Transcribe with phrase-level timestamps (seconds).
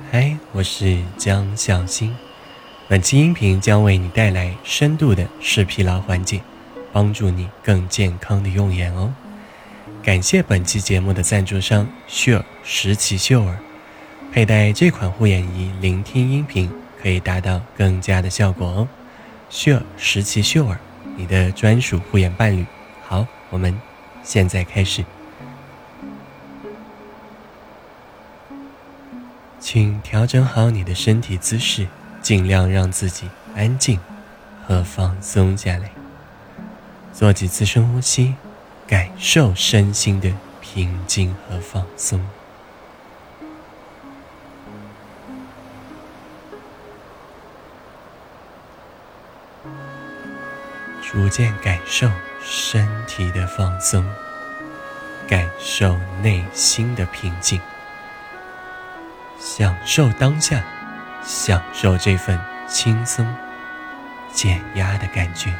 [0.00, 2.16] 嗨，我是江小新。
[2.88, 6.40] 本期音频将为你带来深度的视疲劳缓解，
[6.92, 9.12] 帮助你更健康的用眼哦。
[10.02, 13.58] 感谢本期节目的赞助商 Sure 石奇秀尔。
[14.32, 16.70] 佩戴这款护眼仪，聆听音频
[17.02, 18.88] 可以达到更佳的效果哦。
[19.50, 20.78] Sure 石奇秀尔，
[21.16, 22.64] 你的专属护眼伴侣。
[23.06, 23.78] 好，我们
[24.22, 25.04] 现在开始。
[29.74, 31.88] 请调整好你的身体姿势，
[32.20, 33.98] 尽量让自己安静
[34.68, 35.90] 和放松下来。
[37.14, 38.34] 做几次深呼吸，
[38.86, 42.22] 感受身心的平静和放松。
[51.00, 52.10] 逐渐感受
[52.44, 54.06] 身体的放松，
[55.26, 57.58] 感受内心的平静。
[59.44, 60.62] 享受当下，
[61.24, 62.38] 享受这份
[62.68, 63.26] 轻松、
[64.32, 65.52] 减压的感觉。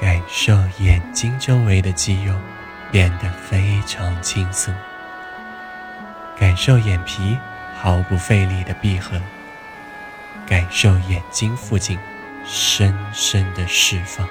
[0.00, 2.34] 感受眼睛周围的肌肉
[2.90, 4.74] 变得非常轻松，
[6.36, 7.38] 感受眼皮
[7.80, 9.16] 毫不费力的闭合。
[10.74, 11.98] 受眼睛附近
[12.46, 14.26] 深深的释放，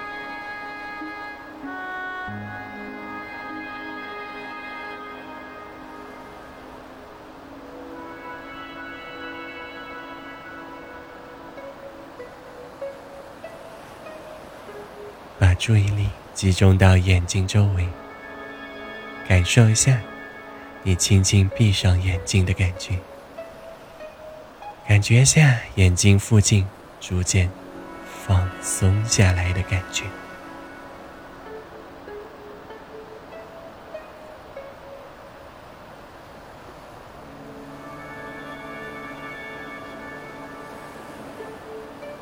[15.40, 17.88] 把注意力集中到眼睛周围，
[19.28, 20.02] 感受一下
[20.82, 22.96] 你轻轻闭上眼睛的感觉。
[24.88, 26.68] 感觉下眼睛附近
[27.00, 27.50] 逐渐
[28.26, 30.04] 放松下来的感觉，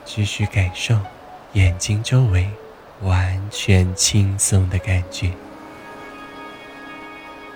[0.06, 0.96] 继续感受
[1.54, 2.50] 眼睛周围
[3.02, 5.32] 完全轻松的感觉，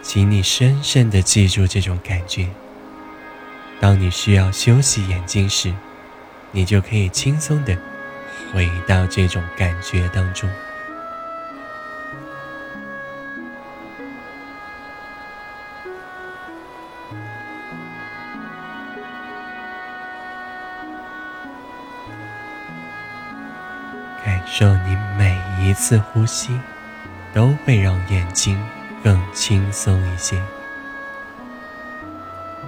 [0.01, 2.47] 请你深深的记住这种感觉。
[3.83, 5.73] 当你需要休息眼睛时，
[6.51, 7.77] 你就可以轻松的
[8.53, 10.49] 回到这种感觉当中，
[24.23, 26.57] 感受你每一次呼吸
[27.33, 28.57] 都会让眼睛
[29.03, 30.41] 更轻松一些。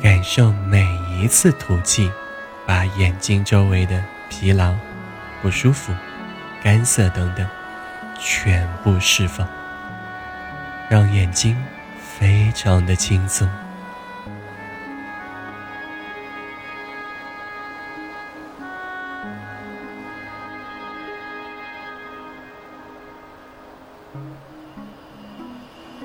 [0.03, 0.83] 感受每
[1.21, 2.11] 一次吐气，
[2.65, 4.75] 把眼睛周围的疲劳、
[5.41, 5.93] 不舒服、
[6.61, 7.47] 干涩等等
[8.19, 9.47] 全部释放，
[10.89, 11.55] 让眼睛
[11.97, 13.49] 非常的轻松。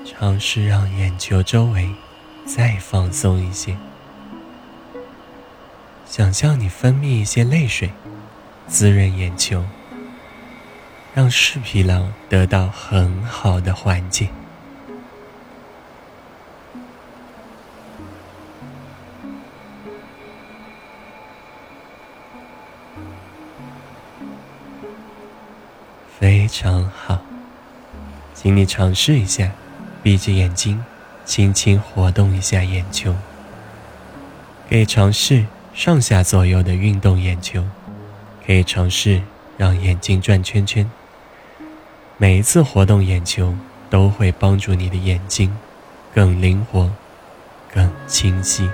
[0.05, 1.89] 尝试让眼球周围
[2.45, 3.75] 再放松一些。
[6.11, 7.89] 想象你分泌一些泪水，
[8.67, 9.63] 滋润眼球，
[11.13, 14.27] 让视疲劳得到很好的缓解。
[26.19, 27.21] 非常好，
[28.33, 29.49] 请你尝试一下，
[30.03, 30.83] 闭着眼睛，
[31.23, 33.15] 轻轻活动一下眼球，
[34.67, 35.45] 可以尝试。
[35.73, 37.65] 上下左右的运动眼球，
[38.45, 39.21] 可以尝试
[39.57, 40.89] 让眼睛转圈圈。
[42.17, 43.55] 每一次活动眼球，
[43.89, 45.57] 都会帮助你的眼睛
[46.13, 46.91] 更灵活、
[47.73, 48.69] 更清晰。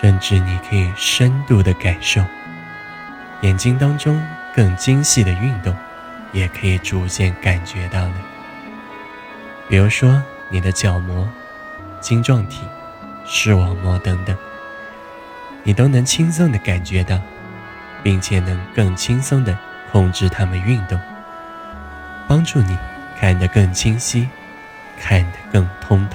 [0.00, 2.20] 甚至你可以深度的感受
[3.42, 4.20] 眼睛当中。
[4.54, 5.74] 更精细的运动，
[6.32, 8.14] 也可以逐渐感觉到的。
[9.68, 11.28] 比如说你的角膜、
[12.00, 12.62] 晶状体、
[13.24, 14.36] 视网膜等等，
[15.62, 17.18] 你都能轻松的感觉到，
[18.02, 19.56] 并且能更轻松的
[19.90, 21.00] 控制它们运动，
[22.28, 22.76] 帮助你
[23.18, 24.28] 看得更清晰，
[25.00, 26.06] 看得更通。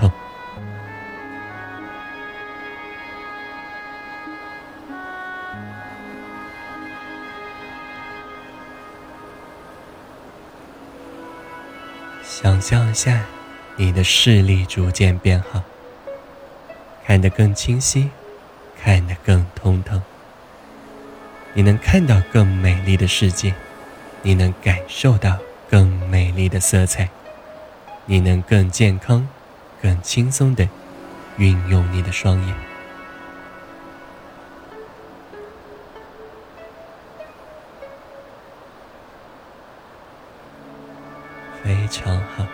[12.29, 13.23] 想象一下，
[13.77, 15.63] 你的视力逐渐变好，
[17.05, 18.09] 看得更清晰，
[18.79, 20.01] 看得更通透。
[21.53, 23.55] 你能看到更美丽的世界，
[24.21, 25.37] 你能感受到
[25.69, 27.09] 更美丽的色彩，
[28.05, 29.27] 你能更健康、
[29.81, 30.67] 更轻松地
[31.37, 32.66] 运用你的双眼。
[41.67, 42.47] 非常好，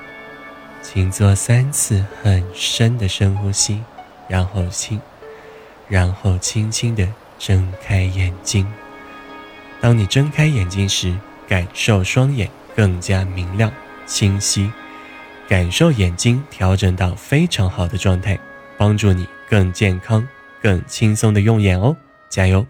[0.81, 3.79] 请做三次很深的深呼吸，
[4.27, 4.99] 然后轻，
[5.87, 7.07] 然后轻轻地
[7.37, 8.65] 睁开眼睛。
[9.79, 11.15] 当你睁开眼睛时，
[11.47, 13.71] 感受双眼更加明亮、
[14.07, 14.71] 清晰，
[15.47, 18.39] 感受眼睛调整到非常好的状态，
[18.79, 20.27] 帮助你更健康、
[20.59, 21.95] 更轻松的用眼哦！
[22.29, 22.65] 加油！